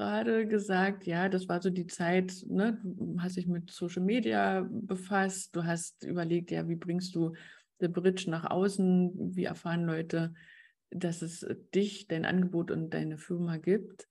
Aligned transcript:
gerade 0.00 0.46
gesagt, 0.46 1.06
ja, 1.06 1.28
das 1.28 1.46
war 1.46 1.60
so 1.60 1.68
die 1.68 1.86
Zeit, 1.86 2.32
ne, 2.48 2.80
du 2.82 3.20
hast 3.20 3.36
dich 3.36 3.46
mit 3.46 3.70
Social 3.70 4.02
Media 4.02 4.66
befasst, 4.70 5.54
du 5.54 5.64
hast 5.64 6.04
überlegt, 6.04 6.50
ja, 6.50 6.66
wie 6.68 6.76
bringst 6.76 7.14
du 7.14 7.34
The 7.80 7.88
Bridge 7.88 8.30
nach 8.30 8.50
außen, 8.50 9.36
wie 9.36 9.44
erfahren 9.44 9.84
Leute, 9.84 10.32
dass 10.90 11.20
es 11.20 11.46
dich, 11.74 12.08
dein 12.08 12.24
Angebot 12.24 12.70
und 12.70 12.94
deine 12.94 13.18
Firma 13.18 13.58
gibt. 13.58 14.08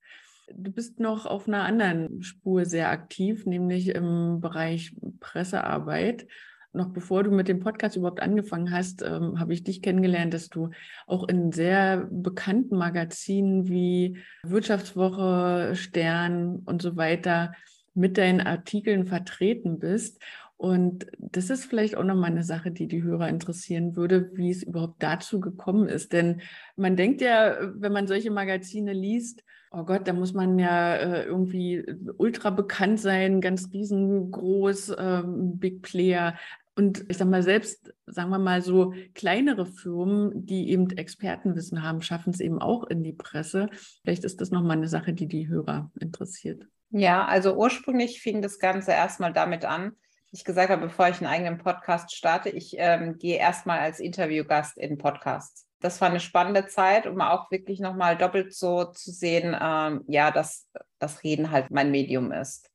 Du 0.54 0.70
bist 0.70 1.00
noch 1.00 1.26
auf 1.26 1.48
einer 1.48 1.64
anderen 1.64 2.22
Spur 2.22 2.66
sehr 2.66 2.90
aktiv, 2.90 3.44
nämlich 3.44 3.88
im 3.88 4.40
Bereich 4.40 4.94
Pressearbeit 5.18 6.28
noch 6.72 6.88
bevor 6.88 7.22
du 7.22 7.30
mit 7.30 7.48
dem 7.48 7.60
Podcast 7.60 7.96
überhaupt 7.96 8.20
angefangen 8.20 8.70
hast, 8.70 9.02
ähm, 9.02 9.40
habe 9.40 9.52
ich 9.52 9.64
dich 9.64 9.82
kennengelernt, 9.82 10.34
dass 10.34 10.48
du 10.48 10.70
auch 11.06 11.28
in 11.28 11.52
sehr 11.52 12.08
bekannten 12.10 12.76
Magazinen 12.76 13.68
wie 13.68 14.18
Wirtschaftswoche, 14.44 15.72
Stern 15.74 16.62
und 16.64 16.82
so 16.82 16.96
weiter 16.96 17.52
mit 17.94 18.18
deinen 18.18 18.40
Artikeln 18.40 19.06
vertreten 19.06 19.78
bist. 19.78 20.22
Und 20.56 21.06
das 21.16 21.48
ist 21.48 21.64
vielleicht 21.64 21.96
auch 21.96 22.04
nochmal 22.04 22.30
eine 22.30 22.44
Sache, 22.44 22.70
die 22.70 22.86
die 22.86 23.02
Hörer 23.02 23.28
interessieren 23.28 23.96
würde, 23.96 24.30
wie 24.34 24.50
es 24.50 24.62
überhaupt 24.62 25.02
dazu 25.02 25.40
gekommen 25.40 25.88
ist. 25.88 26.12
Denn 26.12 26.42
man 26.76 26.96
denkt 26.96 27.22
ja, 27.22 27.56
wenn 27.76 27.92
man 27.92 28.06
solche 28.06 28.30
Magazine 28.30 28.92
liest, 28.92 29.42
oh 29.70 29.84
Gott, 29.84 30.06
da 30.06 30.12
muss 30.12 30.34
man 30.34 30.58
ja 30.58 30.96
äh, 30.96 31.24
irgendwie 31.24 31.84
ultra 32.18 32.50
bekannt 32.50 33.00
sein, 33.00 33.40
ganz 33.40 33.72
riesengroß, 33.72 34.96
ähm, 34.98 35.58
Big 35.58 35.82
Player. 35.82 36.36
Und 36.76 37.04
ich 37.08 37.18
sag 37.18 37.28
mal, 37.28 37.42
selbst, 37.42 37.92
sagen 38.06 38.30
wir 38.30 38.38
mal, 38.38 38.62
so 38.62 38.94
kleinere 39.14 39.66
Firmen, 39.66 40.46
die 40.46 40.70
eben 40.70 40.88
Expertenwissen 40.90 41.82
haben, 41.82 42.00
schaffen 42.00 42.30
es 42.30 42.40
eben 42.40 42.60
auch 42.60 42.84
in 42.84 43.02
die 43.02 43.12
Presse. 43.12 43.68
Vielleicht 44.02 44.24
ist 44.24 44.40
das 44.40 44.50
nochmal 44.50 44.76
eine 44.76 44.88
Sache, 44.88 45.12
die 45.12 45.26
die 45.26 45.48
Hörer 45.48 45.90
interessiert. 46.00 46.66
Ja, 46.90 47.24
also 47.26 47.54
ursprünglich 47.54 48.20
fing 48.20 48.42
das 48.42 48.58
Ganze 48.58 48.92
erstmal 48.92 49.32
damit 49.32 49.64
an, 49.64 49.92
ich 50.32 50.44
gesagt 50.44 50.70
habe, 50.70 50.82
bevor 50.82 51.08
ich 51.08 51.16
einen 51.16 51.26
eigenen 51.26 51.58
Podcast 51.58 52.14
starte, 52.14 52.50
ich 52.50 52.74
ähm, 52.78 53.18
gehe 53.18 53.36
erstmal 53.36 53.80
als 53.80 53.98
Interviewgast 53.98 54.78
in 54.78 54.96
Podcasts. 54.96 55.66
Das 55.80 56.00
war 56.00 56.08
eine 56.08 56.20
spannende 56.20 56.66
Zeit, 56.66 57.06
um 57.06 57.20
auch 57.20 57.50
wirklich 57.50 57.80
nochmal 57.80 58.16
doppelt 58.16 58.54
so 58.54 58.84
zu 58.84 59.10
sehen, 59.10 59.56
ähm, 59.60 60.04
ja, 60.06 60.30
dass 60.30 60.68
das 60.98 61.24
Reden 61.24 61.50
halt 61.50 61.70
mein 61.70 61.90
Medium 61.90 62.32
ist. 62.32 62.70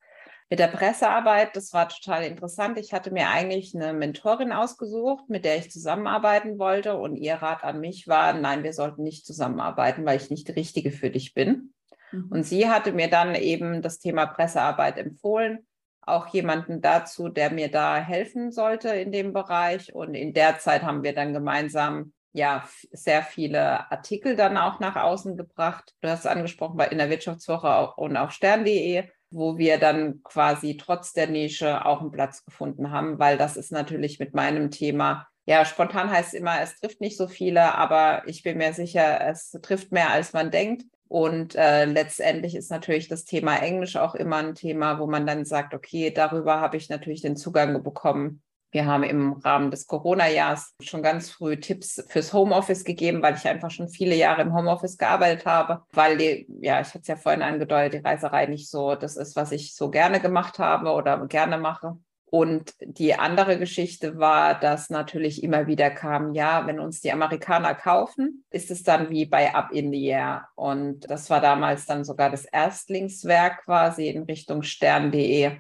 Mit 0.50 0.60
der 0.60 0.68
Pressearbeit, 0.68 1.56
das 1.56 1.74
war 1.74 1.90
total 1.90 2.24
interessant. 2.24 2.78
Ich 2.78 2.94
hatte 2.94 3.12
mir 3.12 3.30
eigentlich 3.30 3.74
eine 3.74 3.94
Mentorin 3.94 4.52
ausgesucht, 4.52 5.24
mit 5.28 5.44
der 5.44 5.58
ich 5.58 5.72
zusammenarbeiten 5.72 6.60
wollte. 6.60 6.98
Und 6.98 7.16
ihr 7.16 7.36
Rat 7.36 7.64
an 7.64 7.80
mich 7.80 8.08
war, 8.08 8.34
nein, 8.34 8.64
wir 8.64 8.74
sollten 8.74 9.02
nicht 9.02 9.26
zusammenarbeiten, 9.26 10.06
weil 10.06 10.18
ich 10.18 10.30
nicht 10.30 10.48
die 10.48 10.52
Richtige 10.52 10.92
für 10.92 11.10
dich 11.10 11.34
bin. 11.34 11.74
Mhm. 12.12 12.28
Und 12.30 12.44
sie 12.44 12.70
hatte 12.70 12.94
mir 12.94 13.10
dann 13.10 13.34
eben 13.34 13.82
das 13.82 13.98
Thema 13.98 14.28
Pressearbeit 14.28 15.00
empfohlen. 15.00 15.66
Auch 16.02 16.28
jemanden 16.28 16.80
dazu, 16.80 17.30
der 17.30 17.50
mir 17.50 17.72
da 17.72 17.98
helfen 17.98 18.52
sollte 18.52 18.90
in 18.90 19.12
dem 19.12 19.34
Bereich. 19.34 19.96
Und 19.96 20.14
in 20.14 20.36
der 20.36 20.60
Zeit 20.60 20.84
haben 20.84 21.02
wir 21.02 21.16
dann 21.16 21.34
gemeinsam 21.34 22.14
ja, 22.34 22.68
sehr 22.92 23.24
viele 23.24 23.90
Artikel 23.92 24.36
dann 24.36 24.58
auch 24.58 24.80
nach 24.80 24.98
außen 24.98 25.38
gebracht. 25.38 25.96
Du 26.02 26.10
hast 26.10 26.20
es 26.20 26.26
angesprochen 26.28 26.78
bei 26.78 26.88
in 26.88 27.00
der 27.00 27.10
Wirtschaftswoche 27.10 27.94
und 27.96 28.16
auf 28.18 28.32
stern.de 28.32 29.06
wo 29.32 29.58
wir 29.58 29.78
dann 29.78 30.22
quasi 30.24 30.78
trotz 30.78 31.14
der 31.14 31.28
Nische 31.28 31.86
auch 31.86 32.02
einen 32.02 32.12
Platz 32.12 32.46
gefunden 32.46 32.92
haben, 32.92 33.20
weil 33.20 33.38
das 33.38 33.58
ist 33.58 33.72
natürlich 33.72 34.20
mit 34.20 34.34
meinem 34.34 34.72
Thema, 34.72 35.28
ja, 35.46 35.66
spontan 35.66 36.10
heißt 36.10 36.34
immer, 36.34 36.62
es 36.62 36.80
trifft 36.80 37.02
nicht 37.02 37.18
so 37.18 37.28
viele, 37.28 37.76
aber 37.76 38.24
ich 38.28 38.44
bin 38.44 38.58
mir 38.58 38.74
sicher, 38.74 39.22
es 39.28 39.52
trifft 39.62 39.92
mehr, 39.92 40.10
als 40.12 40.34
man 40.34 40.52
denkt. 40.52 40.86
Und 41.08 41.54
äh, 41.56 41.86
letztendlich 41.86 42.56
ist 42.56 42.72
natürlich 42.72 43.08
das 43.08 43.26
Thema 43.26 43.58
Englisch 43.58 43.96
auch 43.96 44.16
immer 44.16 44.38
ein 44.38 44.56
Thema, 44.56 45.00
wo 45.00 45.06
man 45.06 45.28
dann 45.28 45.46
sagt, 45.46 45.76
okay, 45.76 46.10
darüber 46.10 46.60
habe 46.60 46.78
ich 46.78 46.90
natürlich 46.90 47.22
den 47.22 47.36
Zugang 47.36 47.84
bekommen 47.84 48.42
wir 48.76 48.86
haben 48.86 49.04
im 49.04 49.34
Rahmen 49.34 49.72
des 49.72 49.88
Corona-Jahres 49.88 50.76
schon 50.82 51.02
ganz 51.02 51.32
früh 51.32 51.58
Tipps 51.58 52.04
fürs 52.10 52.34
Homeoffice 52.34 52.84
gegeben, 52.84 53.24
weil 53.24 53.36
ich 53.36 53.48
einfach 53.48 53.72
schon 53.72 53.88
viele 53.88 54.16
Jahre 54.16 54.42
im 54.42 54.54
Homeoffice 54.54 54.98
gearbeitet 54.98 55.46
habe, 55.46 55.84
weil 55.94 56.18
die, 56.18 56.46
ja, 56.60 56.82
ich 56.82 56.90
hatte 56.90 57.00
es 57.00 57.08
ja 57.08 57.16
vorhin 57.16 57.42
angedeutet, 57.42 57.94
die 57.94 58.06
Reiserei 58.06 58.48
nicht 58.48 58.70
so 58.70 58.96
das 58.96 59.16
ist, 59.16 59.38
was 59.38 59.54
ich 59.54 59.76
so 59.76 59.90
gerne 59.90 60.20
gemacht 60.20 60.60
habe 60.60 60.92
oder 60.92 61.26
gerne 61.28 61.58
mache. 61.58 61.98
Und 62.26 62.74
die 62.82 63.16
andere 63.16 63.58
Geschichte 63.58 64.18
war, 64.20 64.60
dass 64.60 64.90
natürlich 64.90 65.42
immer 65.42 65.68
wieder 65.68 65.90
kam, 65.90 66.34
ja, 66.34 66.68
wenn 66.68 66.82
uns 66.82 67.00
die 67.00 67.14
Amerikaner 67.14 67.76
kaufen, 67.76 68.44
ist 68.50 68.72
es 68.72 68.84
dann 68.84 69.10
wie 69.10 69.26
bei 69.26 69.56
Up 69.56 69.72
in 69.72 69.90
the 69.90 70.06
Air. 70.08 70.50
Und 70.56 71.10
das 71.10 71.30
war 71.30 71.40
damals 71.40 71.86
dann 71.86 72.04
sogar 72.04 72.30
das 72.30 72.44
Erstlingswerk 72.44 73.64
quasi 73.64 74.10
in 74.10 74.24
Richtung 74.24 74.64
stern.de 74.64 75.52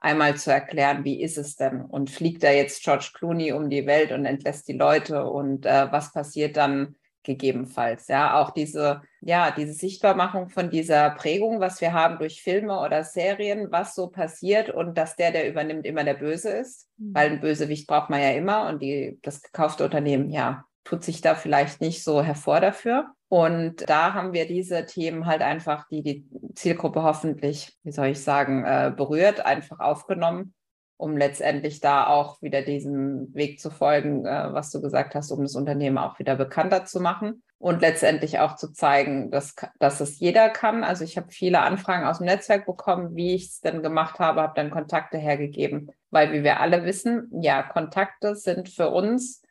einmal 0.00 0.36
zu 0.36 0.52
erklären, 0.52 1.04
wie 1.04 1.22
ist 1.22 1.38
es 1.38 1.56
denn? 1.56 1.80
Und 1.80 2.10
fliegt 2.10 2.42
da 2.42 2.50
jetzt 2.50 2.82
George 2.82 3.10
Clooney 3.14 3.52
um 3.52 3.70
die 3.70 3.86
Welt 3.86 4.12
und 4.12 4.24
entlässt 4.24 4.68
die 4.68 4.74
Leute 4.74 5.24
und 5.24 5.66
äh, 5.66 5.90
was 5.90 6.12
passiert 6.12 6.56
dann 6.56 6.96
gegebenenfalls? 7.24 8.08
Ja, 8.08 8.40
auch 8.40 8.50
diese, 8.50 9.02
ja, 9.20 9.50
diese 9.50 9.72
Sichtbarmachung 9.72 10.48
von 10.48 10.70
dieser 10.70 11.10
Prägung, 11.10 11.60
was 11.60 11.80
wir 11.80 11.92
haben 11.92 12.18
durch 12.18 12.42
Filme 12.42 12.80
oder 12.80 13.04
Serien, 13.04 13.70
was 13.70 13.94
so 13.94 14.08
passiert 14.08 14.70
und 14.70 14.96
dass 14.96 15.16
der, 15.16 15.32
der 15.32 15.48
übernimmt, 15.48 15.84
immer 15.84 16.04
der 16.04 16.14
Böse 16.14 16.50
ist, 16.50 16.88
mhm. 16.96 17.14
weil 17.14 17.30
ein 17.30 17.40
Bösewicht 17.40 17.86
braucht 17.86 18.08
man 18.08 18.20
ja 18.20 18.30
immer 18.30 18.68
und 18.68 18.80
die, 18.80 19.18
das 19.22 19.42
gekaufte 19.42 19.84
Unternehmen, 19.84 20.30
ja, 20.30 20.64
tut 20.84 21.04
sich 21.04 21.20
da 21.20 21.34
vielleicht 21.34 21.80
nicht 21.80 22.02
so 22.02 22.22
hervor 22.22 22.60
dafür. 22.60 23.10
Und 23.28 23.88
da 23.88 24.14
haben 24.14 24.32
wir 24.32 24.46
diese 24.46 24.86
Themen 24.86 25.26
halt 25.26 25.42
einfach, 25.42 25.86
die 25.88 26.02
die 26.02 26.26
Zielgruppe 26.54 27.02
hoffentlich, 27.02 27.76
wie 27.82 27.92
soll 27.92 28.08
ich 28.08 28.22
sagen, 28.22 28.64
äh, 28.64 28.90
berührt, 28.94 29.44
einfach 29.44 29.80
aufgenommen, 29.80 30.54
um 30.96 31.16
letztendlich 31.16 31.80
da 31.80 32.06
auch 32.06 32.40
wieder 32.40 32.62
diesem 32.62 33.32
Weg 33.34 33.60
zu 33.60 33.70
folgen, 33.70 34.24
äh, 34.24 34.52
was 34.52 34.70
du 34.70 34.80
gesagt 34.80 35.14
hast, 35.14 35.30
um 35.30 35.42
das 35.42 35.56
Unternehmen 35.56 35.98
auch 35.98 36.18
wieder 36.18 36.36
bekannter 36.36 36.86
zu 36.86 37.00
machen 37.00 37.42
und 37.58 37.82
letztendlich 37.82 38.38
auch 38.38 38.56
zu 38.56 38.72
zeigen, 38.72 39.30
dass, 39.30 39.54
dass 39.78 40.00
es 40.00 40.20
jeder 40.20 40.48
kann. 40.48 40.82
Also 40.82 41.04
ich 41.04 41.18
habe 41.18 41.30
viele 41.30 41.60
Anfragen 41.60 42.06
aus 42.06 42.18
dem 42.18 42.26
Netzwerk 42.26 42.64
bekommen, 42.64 43.14
wie 43.14 43.34
ich 43.34 43.46
es 43.46 43.60
denn 43.60 43.82
gemacht 43.82 44.18
habe, 44.20 44.40
habe 44.40 44.54
dann 44.56 44.70
Kontakte 44.70 45.18
hergegeben, 45.18 45.90
weil 46.10 46.32
wie 46.32 46.44
wir 46.44 46.60
alle 46.60 46.84
wissen, 46.84 47.28
ja, 47.42 47.62
Kontakte 47.62 48.36
sind 48.36 48.70
für 48.70 48.88
uns 48.88 49.42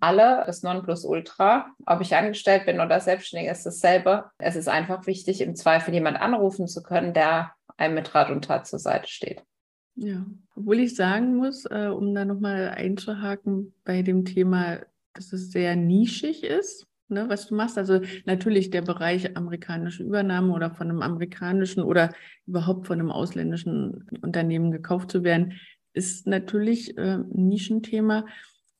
alle 0.00 0.42
das 0.46 0.62
Nonplusultra. 0.62 1.66
Ob 1.86 2.00
ich 2.00 2.16
angestellt 2.16 2.66
bin 2.66 2.80
oder 2.80 3.00
selbstständig, 3.00 3.50
ist 3.50 3.66
dasselbe. 3.66 4.30
Es 4.38 4.56
ist 4.56 4.68
einfach 4.68 5.06
wichtig, 5.06 5.40
im 5.40 5.54
Zweifel 5.54 5.94
jemand 5.94 6.20
anrufen 6.20 6.66
zu 6.66 6.82
können, 6.82 7.14
der 7.14 7.52
einem 7.76 7.94
mit 7.94 8.14
Rat 8.14 8.30
und 8.30 8.44
Tat 8.44 8.66
zur 8.66 8.78
Seite 8.78 9.08
steht. 9.08 9.42
Ja, 9.96 10.24
obwohl 10.56 10.80
ich 10.80 10.96
sagen 10.96 11.36
muss, 11.36 11.66
äh, 11.66 11.88
um 11.88 12.14
da 12.14 12.24
nochmal 12.24 12.70
einzuhaken 12.70 13.74
bei 13.84 14.02
dem 14.02 14.24
Thema, 14.24 14.78
dass 15.12 15.32
es 15.32 15.50
sehr 15.50 15.76
nischig 15.76 16.44
ist, 16.44 16.86
ne, 17.08 17.28
was 17.28 17.46
du 17.46 17.54
machst. 17.54 17.76
Also 17.76 18.00
natürlich 18.24 18.70
der 18.70 18.82
Bereich 18.82 19.36
amerikanische 19.36 20.02
Übernahme 20.02 20.52
oder 20.52 20.70
von 20.70 20.88
einem 20.88 21.02
amerikanischen 21.02 21.82
oder 21.82 22.14
überhaupt 22.46 22.86
von 22.86 22.98
einem 22.98 23.10
ausländischen 23.10 24.08
Unternehmen 24.22 24.70
gekauft 24.70 25.10
zu 25.10 25.24
werden, 25.24 25.54
ist 25.92 26.26
natürlich 26.26 26.96
äh, 26.96 27.16
ein 27.16 27.48
Nischenthema. 27.48 28.24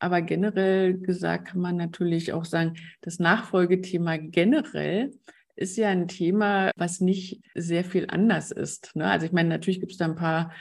Aber 0.00 0.22
generell 0.22 0.98
gesagt 0.98 1.48
kann 1.48 1.60
man 1.60 1.76
natürlich 1.76 2.32
auch 2.32 2.44
sagen, 2.44 2.74
das 3.02 3.18
Nachfolgethema 3.18 4.16
generell 4.16 5.12
ist 5.60 5.76
ja 5.76 5.88
ein 5.90 6.08
Thema, 6.08 6.70
was 6.76 7.00
nicht 7.00 7.42
sehr 7.54 7.84
viel 7.84 8.06
anders 8.08 8.50
ist. 8.50 8.96
Ne? 8.96 9.04
Also 9.04 9.26
ich 9.26 9.32
meine, 9.32 9.50
natürlich 9.50 9.80
gibt 9.80 9.92
es 9.92 9.98
da 9.98 10.06
ein 10.06 10.16
paar 10.16 10.52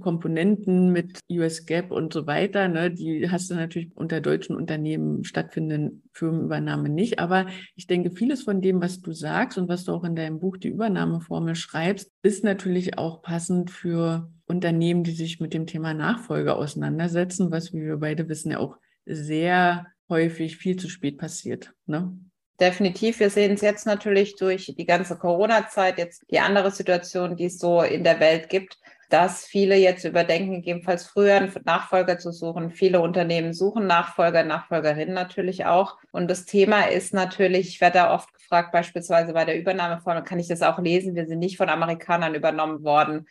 Komponenten 0.00 0.90
mit 0.92 1.20
US 1.30 1.64
Gap 1.64 1.92
und 1.92 2.12
so 2.12 2.26
weiter. 2.26 2.66
Ne? 2.66 2.90
Die 2.90 3.30
hast 3.30 3.50
du 3.50 3.54
natürlich 3.54 3.96
unter 3.96 4.20
deutschen 4.20 4.56
Unternehmen 4.56 5.22
stattfindenden 5.22 6.02
Firmenübernahme 6.12 6.88
nicht. 6.88 7.20
Aber 7.20 7.46
ich 7.76 7.86
denke, 7.86 8.10
vieles 8.10 8.42
von 8.42 8.60
dem, 8.60 8.82
was 8.82 9.00
du 9.00 9.12
sagst 9.12 9.58
und 9.58 9.68
was 9.68 9.84
du 9.84 9.92
auch 9.92 10.04
in 10.04 10.16
deinem 10.16 10.40
Buch 10.40 10.56
die 10.56 10.68
Übernahmeformel 10.68 11.54
schreibst, 11.54 12.10
ist 12.22 12.42
natürlich 12.42 12.98
auch 12.98 13.22
passend 13.22 13.70
für 13.70 14.28
Unternehmen, 14.46 15.04
die 15.04 15.12
sich 15.12 15.38
mit 15.38 15.54
dem 15.54 15.66
Thema 15.66 15.94
Nachfolge 15.94 16.56
auseinandersetzen, 16.56 17.52
was, 17.52 17.72
wie 17.72 17.82
wir 17.82 17.98
beide 17.98 18.28
wissen, 18.28 18.50
ja 18.50 18.58
auch 18.58 18.76
sehr 19.08 19.86
häufig 20.08 20.56
viel 20.56 20.76
zu 20.76 20.88
spät 20.88 21.18
passiert. 21.18 21.72
Ne? 21.86 22.16
Definitiv. 22.60 23.20
Wir 23.20 23.30
sehen 23.30 23.52
es 23.52 23.60
jetzt 23.60 23.86
natürlich 23.86 24.36
durch 24.36 24.74
die 24.76 24.86
ganze 24.86 25.16
Corona-Zeit, 25.16 25.98
jetzt 25.98 26.24
die 26.30 26.40
andere 26.40 26.70
Situation, 26.70 27.36
die 27.36 27.46
es 27.46 27.58
so 27.58 27.82
in 27.82 28.04
der 28.04 28.20
Welt 28.20 28.48
gibt. 28.48 28.78
dass 29.08 29.46
viele 29.46 29.76
jetzt 29.76 30.04
überdenken, 30.04 30.56
gegebenenfalls 30.56 31.06
früher 31.06 31.36
einen 31.36 31.52
Nachfolger 31.64 32.18
zu 32.18 32.30
suchen. 32.30 32.70
Viele 32.70 33.00
Unternehmen 33.00 33.54
suchen 33.54 33.86
Nachfolger, 33.86 34.44
Nachfolgerinnen 34.44 35.14
natürlich 35.14 35.64
auch. 35.64 35.96
Und 36.12 36.28
das 36.30 36.44
Thema 36.44 36.82
ist 36.82 37.14
natürlich, 37.14 37.68
ich 37.68 37.80
werde 37.80 37.98
da 37.98 38.14
oft 38.14 38.32
gefragt, 38.34 38.70
beispielsweise 38.72 39.32
bei 39.32 39.44
der 39.46 39.58
Übernahmeform, 39.58 40.24
kann 40.24 40.38
ich 40.38 40.48
das 40.48 40.62
auch 40.62 40.78
lesen? 40.78 41.14
Wir 41.14 41.26
sind 41.26 41.38
nicht 41.38 41.56
von 41.56 41.70
Amerikanern 41.70 42.34
übernommen 42.34 42.84
worden. 42.84 43.26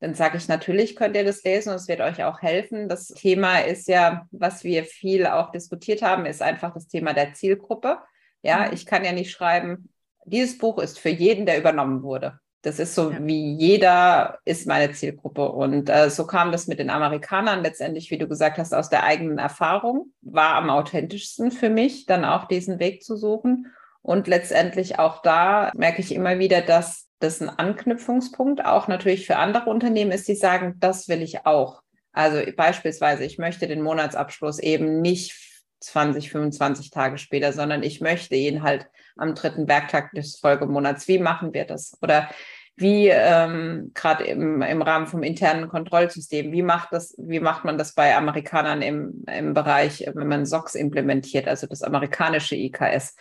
Dann 0.00 0.14
sage 0.14 0.38
ich, 0.38 0.48
natürlich 0.48 0.96
könnt 0.96 1.14
ihr 1.14 1.24
das 1.24 1.44
lesen 1.44 1.70
und 1.70 1.76
es 1.76 1.88
wird 1.88 2.00
euch 2.00 2.24
auch 2.24 2.40
helfen. 2.40 2.88
Das 2.88 3.08
Thema 3.08 3.58
ist 3.58 3.86
ja, 3.86 4.26
was 4.30 4.64
wir 4.64 4.84
viel 4.84 5.26
auch 5.26 5.50
diskutiert 5.52 6.02
haben, 6.02 6.24
ist 6.24 6.42
einfach 6.42 6.72
das 6.72 6.88
Thema 6.88 7.12
der 7.12 7.34
Zielgruppe. 7.34 7.98
Ja, 8.42 8.66
mhm. 8.66 8.72
ich 8.72 8.86
kann 8.86 9.04
ja 9.04 9.12
nicht 9.12 9.30
schreiben, 9.30 9.90
dieses 10.24 10.58
Buch 10.58 10.78
ist 10.78 10.98
für 10.98 11.10
jeden, 11.10 11.46
der 11.46 11.58
übernommen 11.58 12.02
wurde. 12.02 12.38
Das 12.62 12.78
ist 12.78 12.94
so, 12.94 13.10
ja. 13.10 13.18
wie 13.22 13.54
jeder 13.54 14.38
ist 14.44 14.66
meine 14.66 14.92
Zielgruppe. 14.92 15.50
Und 15.50 15.88
äh, 15.88 16.10
so 16.10 16.26
kam 16.26 16.52
das 16.52 16.66
mit 16.66 16.78
den 16.78 16.90
Amerikanern 16.90 17.62
letztendlich, 17.62 18.10
wie 18.10 18.18
du 18.18 18.28
gesagt 18.28 18.58
hast, 18.58 18.74
aus 18.74 18.90
der 18.90 19.04
eigenen 19.04 19.38
Erfahrung. 19.38 20.12
War 20.20 20.56
am 20.56 20.68
authentischsten 20.68 21.52
für 21.52 21.70
mich, 21.70 22.06
dann 22.06 22.24
auch 22.24 22.44
diesen 22.44 22.78
Weg 22.78 23.02
zu 23.02 23.16
suchen. 23.16 23.72
Und 24.02 24.28
letztendlich 24.28 24.98
auch 24.98 25.22
da 25.22 25.70
merke 25.74 26.00
ich 26.00 26.14
immer 26.14 26.38
wieder, 26.38 26.62
dass 26.62 27.08
das 27.18 27.40
ein 27.40 27.50
Anknüpfungspunkt 27.50 28.64
auch 28.64 28.88
natürlich 28.88 29.26
für 29.26 29.36
andere 29.36 29.68
Unternehmen 29.68 30.10
ist, 30.10 30.26
die 30.26 30.34
sagen, 30.34 30.76
das 30.78 31.08
will 31.08 31.22
ich 31.22 31.44
auch. 31.46 31.82
Also 32.12 32.40
beispielsweise, 32.56 33.24
ich 33.24 33.38
möchte 33.38 33.68
den 33.68 33.82
Monatsabschluss 33.82 34.58
eben 34.58 35.00
nicht 35.00 35.34
20, 35.80 36.30
25 36.30 36.90
Tage 36.90 37.18
später, 37.18 37.52
sondern 37.52 37.82
ich 37.82 38.00
möchte 38.00 38.34
ihn 38.34 38.62
halt 38.62 38.86
am 39.16 39.34
dritten 39.34 39.68
Werktag 39.68 40.12
des 40.12 40.38
Folgemonats. 40.38 41.08
Wie 41.08 41.18
machen 41.18 41.52
wir 41.54 41.64
das? 41.64 41.96
Oder 42.02 42.28
wie 42.76 43.08
ähm, 43.08 43.92
gerade 43.94 44.24
im, 44.24 44.62
im 44.62 44.82
Rahmen 44.82 45.06
vom 45.06 45.22
internen 45.22 45.68
Kontrollsystem, 45.68 46.50
wie 46.52 46.62
macht 46.62 46.92
das, 46.92 47.14
wie 47.18 47.40
macht 47.40 47.64
man 47.64 47.76
das 47.76 47.94
bei 47.94 48.16
Amerikanern 48.16 48.80
im, 48.80 49.24
im 49.30 49.52
Bereich, 49.52 50.06
wenn 50.14 50.28
man 50.28 50.46
SOX 50.46 50.74
implementiert, 50.74 51.46
also 51.46 51.66
das 51.66 51.82
amerikanische 51.82 52.56
IKS? 52.56 53.16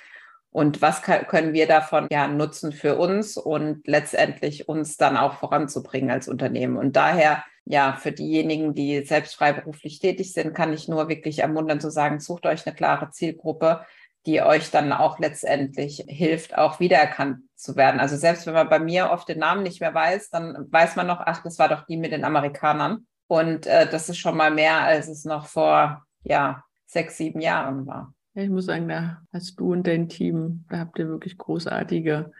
Und 0.51 0.81
was 0.81 1.01
kann, 1.01 1.27
können 1.27 1.53
wir 1.53 1.67
davon 1.67 2.07
ja 2.11 2.27
nutzen 2.27 2.71
für 2.71 2.97
uns 2.97 3.37
und 3.37 3.85
letztendlich 3.85 4.67
uns 4.67 4.97
dann 4.97 5.15
auch 5.15 5.35
voranzubringen 5.35 6.09
als 6.09 6.27
Unternehmen? 6.27 6.77
Und 6.77 6.95
daher 6.95 7.43
ja, 7.71 7.93
für 7.93 8.11
diejenigen, 8.11 8.73
die 8.73 9.05
selbst 9.05 9.35
freiberuflich 9.35 9.99
tätig 9.99 10.33
sind, 10.33 10.55
kann 10.55 10.73
ich 10.73 10.87
nur 10.87 11.07
wirklich 11.07 11.39
ermuntern 11.39 11.79
zu 11.79 11.91
sagen, 11.91 12.19
sucht 12.19 12.47
euch 12.47 12.65
eine 12.65 12.75
klare 12.75 13.11
Zielgruppe, 13.11 13.85
die 14.25 14.41
euch 14.41 14.71
dann 14.71 14.91
auch 14.91 15.19
letztendlich 15.19 16.03
hilft, 16.07 16.57
auch 16.57 16.79
wiedererkannt 16.79 17.43
zu 17.55 17.75
werden. 17.75 17.99
Also 17.99 18.17
selbst 18.17 18.47
wenn 18.47 18.55
man 18.55 18.69
bei 18.69 18.79
mir 18.79 19.11
oft 19.11 19.29
den 19.29 19.37
Namen 19.37 19.61
nicht 19.61 19.81
mehr 19.81 19.93
weiß, 19.93 20.31
dann 20.31 20.65
weiß 20.71 20.95
man 20.95 21.05
noch, 21.05 21.19
ach, 21.19 21.43
das 21.43 21.59
war 21.59 21.69
doch 21.69 21.85
die 21.85 21.97
mit 21.97 22.11
den 22.11 22.25
Amerikanern. 22.25 23.05
Und 23.27 23.67
äh, 23.67 23.87
das 23.87 24.09
ist 24.09 24.17
schon 24.17 24.35
mal 24.35 24.49
mehr, 24.49 24.79
als 24.79 25.07
es 25.07 25.23
noch 25.23 25.45
vor, 25.45 26.03
ja, 26.23 26.63
sechs, 26.87 27.17
sieben 27.17 27.39
Jahren 27.39 27.85
war. 27.85 28.15
Ich 28.41 28.49
muss 28.49 28.65
sagen, 28.65 28.87
da 28.87 29.21
hast 29.33 29.59
du 29.59 29.71
und 29.71 29.85
dein 29.85 30.07
Team, 30.07 30.63
da 30.69 30.79
habt 30.79 30.97
ihr 30.97 31.09
wirklich 31.09 31.37
großartige 31.37 32.31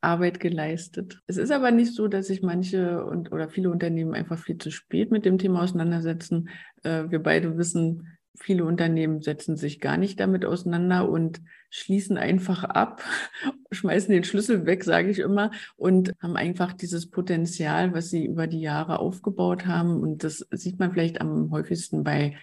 Arbeit 0.00 0.38
geleistet. 0.38 1.20
Es 1.26 1.36
ist 1.36 1.50
aber 1.50 1.72
nicht 1.72 1.94
so, 1.94 2.06
dass 2.06 2.28
sich 2.28 2.42
manche 2.42 3.04
und 3.04 3.32
oder 3.32 3.48
viele 3.48 3.70
Unternehmen 3.70 4.14
einfach 4.14 4.38
viel 4.38 4.58
zu 4.58 4.70
spät 4.70 5.10
mit 5.10 5.24
dem 5.24 5.38
Thema 5.38 5.62
auseinandersetzen. 5.62 6.50
Äh, 6.84 7.04
wir 7.08 7.20
beide 7.20 7.56
wissen, 7.56 8.18
viele 8.36 8.64
Unternehmen 8.64 9.20
setzen 9.20 9.56
sich 9.56 9.80
gar 9.80 9.96
nicht 9.96 10.20
damit 10.20 10.44
auseinander 10.44 11.08
und 11.08 11.40
schließen 11.70 12.16
einfach 12.16 12.62
ab, 12.62 13.02
schmeißen 13.72 14.12
den 14.12 14.22
Schlüssel 14.22 14.66
weg, 14.66 14.84
sage 14.84 15.10
ich 15.10 15.18
immer, 15.18 15.50
und 15.76 16.14
haben 16.22 16.36
einfach 16.36 16.72
dieses 16.72 17.10
Potenzial, 17.10 17.92
was 17.92 18.10
sie 18.10 18.24
über 18.24 18.46
die 18.46 18.60
Jahre 18.60 19.00
aufgebaut 19.00 19.66
haben. 19.66 20.00
Und 20.00 20.22
das 20.22 20.46
sieht 20.52 20.78
man 20.78 20.92
vielleicht 20.92 21.20
am 21.20 21.50
häufigsten 21.50 22.04
bei 22.04 22.36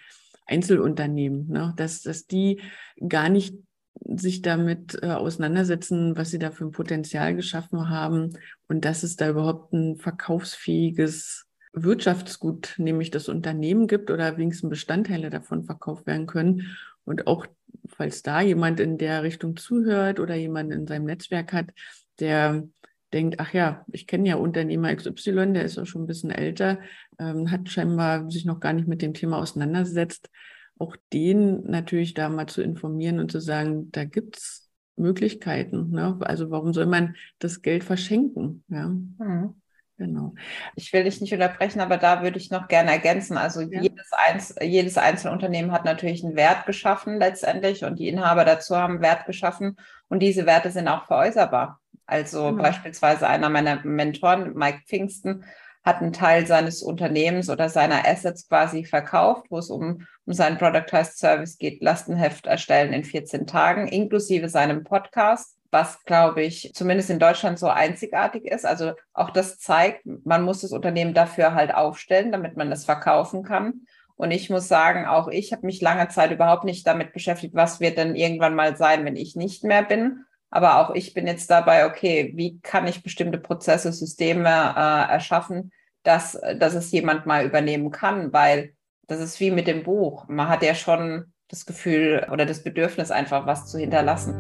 Einzelunternehmen, 0.46 1.48
ne? 1.48 1.74
dass, 1.78 2.02
dass 2.02 2.28
die 2.28 2.62
gar 3.08 3.30
nicht 3.30 3.56
sich 4.04 4.42
damit 4.42 5.00
äh, 5.02 5.08
auseinandersetzen, 5.08 6.18
was 6.18 6.30
sie 6.32 6.40
da 6.40 6.52
für 6.52 6.66
ein 6.66 6.72
Potenzial 6.72 7.36
geschaffen 7.36 7.90
haben 7.90 8.38
und 8.68 8.86
dass 8.86 9.04
es 9.04 9.16
da 9.16 9.30
überhaupt 9.30 9.74
ein 9.74 9.96
verkaufsfähiges 9.96 11.48
Wirtschaftsgut, 11.74 12.76
nämlich 12.78 13.12
das 13.12 13.28
Unternehmen 13.30 13.88
gibt 13.88 14.10
oder 14.12 14.38
wenigstens 14.38 14.70
Bestandteile 14.70 15.30
davon 15.30 15.64
verkauft 15.64 16.08
werden 16.08 16.26
können. 16.26 16.78
Und 17.04 17.28
auch, 17.28 17.46
falls 17.88 18.24
da 18.24 18.42
jemand 18.42 18.80
in 18.80 18.98
der 18.98 19.24
Richtung 19.24 19.58
zuhört 19.58 20.20
oder 20.20 20.36
jemand 20.36 20.72
in 20.72 20.88
seinem 20.88 21.06
Netzwerk 21.06 21.54
hat, 21.54 21.72
der 22.20 22.68
denkt, 23.14 23.40
ach 23.40 23.54
ja, 23.54 23.86
ich 23.92 24.08
kenne 24.08 24.30
ja 24.30 24.36
Unternehmer 24.36 24.94
XY, 24.96 25.54
der 25.54 25.64
ist 25.64 25.78
auch 25.78 25.86
schon 25.86 26.04
ein 26.04 26.08
bisschen 26.08 26.32
älter, 26.32 26.80
ähm, 27.20 27.52
hat 27.52 27.70
scheinbar 27.70 28.30
sich 28.30 28.46
noch 28.46 28.60
gar 28.60 28.74
nicht 28.74 28.88
mit 28.88 29.02
dem 29.02 29.14
Thema 29.14 29.38
auseinandergesetzt, 29.38 30.30
auch 30.78 30.96
den 31.14 31.64
natürlich 31.64 32.14
da 32.14 32.30
mal 32.30 32.48
zu 32.48 32.62
informieren 32.62 33.20
und 33.20 33.32
zu 33.32 33.40
sagen, 33.40 33.92
da 33.92 34.04
gibt 34.04 34.38
es 34.38 34.70
Möglichkeiten. 34.98 35.92
Ne? 35.92 36.18
Also 36.22 36.52
warum 36.52 36.74
soll 36.74 36.86
man 36.86 37.16
das 37.40 37.62
Geld 37.62 37.84
verschenken? 37.84 38.64
Ja. 38.68 38.88
Mhm. 38.88 39.56
Genau. 39.98 40.34
Ich 40.76 40.92
will 40.92 41.06
dich 41.06 41.22
nicht 41.22 41.34
unterbrechen, 41.34 41.80
aber 41.80 41.96
da 41.96 42.22
würde 42.22 42.38
ich 42.38 42.52
noch 42.52 42.68
gerne 42.68 42.92
ergänzen. 42.92 43.38
Also 43.38 43.62
ja. 43.62 43.82
jedes, 43.82 44.12
Einz 44.12 44.56
jedes 44.62 44.98
Einzelunternehmen 44.98 45.72
hat 45.72 45.86
natürlich 45.86 46.24
einen 46.24 46.36
Wert 46.36 46.66
geschaffen 46.66 47.18
letztendlich 47.18 47.86
und 47.86 47.98
die 47.98 48.10
Inhaber 48.10 48.44
dazu 48.44 48.76
haben 48.76 49.02
Wert 49.02 49.26
geschaffen 49.26 49.78
und 50.10 50.20
diese 50.20 50.46
Werte 50.46 50.70
sind 50.72 50.90
auch 50.90 51.06
veräußerbar. 51.06 51.80
Also 52.06 52.52
mhm. 52.52 52.58
beispielsweise 52.58 53.28
einer 53.28 53.50
meiner 53.50 53.84
Mentoren, 53.84 54.54
Mike 54.54 54.82
Pfingsten, 54.86 55.46
hat 55.86 56.02
einen 56.02 56.14
Teil 56.14 56.48
seines 56.48 56.82
Unternehmens 56.82 57.50
oder 57.50 57.70
seiner 57.70 58.08
Assets 58.08 58.48
quasi 58.48 58.86
verkauft, 58.86 59.46
wo 59.50 59.60
es 59.60 59.70
um, 59.70 60.08
um 60.26 60.34
seinen 60.34 60.58
Productized 60.58 61.20
Service 61.20 61.60
geht, 61.60 61.82
Lastenheft 61.82 62.48
erstellen 62.48 62.92
in 62.92 63.04
14 63.04 63.46
Tagen, 63.46 63.88
inklusive 63.88 64.50
seinem 64.50 64.84
Podcast, 64.84 65.56
was, 65.70 66.04
glaube 66.06 66.42
ich, 66.42 66.72
zumindest 66.74 67.12
in 67.12 67.20
Deutschland 67.20 67.60
so 67.60 67.68
einzigartig 67.68 68.46
ist. 68.46 68.66
Also 68.66 68.94
auch 69.14 69.30
das 69.30 69.60
zeigt, 69.60 70.06
man 70.26 70.42
muss 70.42 70.62
das 70.62 70.72
Unternehmen 70.72 71.14
dafür 71.14 71.54
halt 71.54 71.74
aufstellen, 71.74 72.32
damit 72.32 72.58
man 72.58 72.72
das 72.72 72.86
verkaufen 72.86 73.44
kann. 73.44 73.82
Und 74.16 74.32
ich 74.32 74.50
muss 74.50 74.68
sagen, 74.68 75.06
auch 75.06 75.28
ich 75.28 75.52
habe 75.52 75.66
mich 75.66 75.82
lange 75.82 76.08
Zeit 76.08 76.32
überhaupt 76.32 76.64
nicht 76.64 76.88
damit 76.88 77.14
beschäftigt, 77.14 77.54
was 77.54 77.80
wird 77.80 77.98
denn 77.98 78.16
irgendwann 78.16 78.56
mal 78.56 78.76
sein, 78.76 79.06
wenn 79.06 79.18
ich 79.18 79.36
nicht 79.36 79.64
mehr 79.64 79.84
bin. 79.84 80.26
Aber 80.56 80.80
auch 80.80 80.96
ich 80.96 81.14
bin 81.14 81.28
jetzt 81.28 81.52
dabei, 81.52 81.86
okay, 81.86 82.32
wie 82.38 82.62
kann 82.62 82.88
ich 82.88 83.04
bestimmte 83.04 83.38
Prozesse, 83.38 83.92
Systeme 83.92 84.48
äh, 84.48 85.12
erschaffen, 85.12 85.74
dass, 86.04 86.40
dass 86.58 86.76
es 86.76 86.92
jemand 86.92 87.26
mal 87.26 87.46
übernehmen 87.46 87.92
kann, 87.92 88.32
weil 88.32 88.74
das 89.06 89.20
ist 89.20 89.38
wie 89.42 89.52
mit 89.52 89.68
dem 89.68 89.84
Buch. 89.84 90.30
Man 90.30 90.48
hat 90.48 90.64
ja 90.64 90.74
schon 90.74 91.34
das 91.50 91.66
Gefühl 91.66 92.26
oder 92.32 92.46
das 92.46 92.64
Bedürfnis, 92.64 93.12
einfach 93.12 93.46
was 93.46 93.68
zu 93.68 93.78
hinterlassen. 93.80 94.34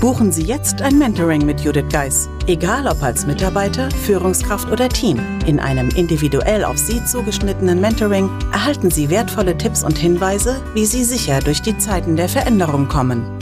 Buchen 0.00 0.32
Sie 0.32 0.44
jetzt 0.44 0.80
ein 0.80 0.98
Mentoring 0.98 1.44
mit 1.44 1.60
Judith 1.60 1.92
Geis. 1.92 2.30
Egal 2.46 2.86
ob 2.86 3.02
als 3.02 3.26
Mitarbeiter, 3.26 3.90
Führungskraft 3.90 4.70
oder 4.72 4.88
Team. 4.88 5.20
In 5.46 5.60
einem 5.60 5.90
individuell 5.90 6.64
auf 6.64 6.78
Sie 6.78 7.04
zugeschnittenen 7.04 7.78
Mentoring 7.78 8.30
erhalten 8.52 8.90
Sie 8.90 9.10
wertvolle 9.10 9.58
Tipps 9.58 9.84
und 9.84 9.98
Hinweise, 9.98 10.62
wie 10.72 10.86
Sie 10.86 11.04
sicher 11.04 11.40
durch 11.40 11.60
die 11.60 11.76
Zeiten 11.76 12.16
der 12.16 12.30
Veränderung 12.30 12.88
kommen. 12.88 13.41